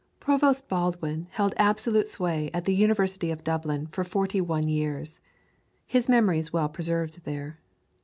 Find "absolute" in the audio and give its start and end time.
1.57-2.07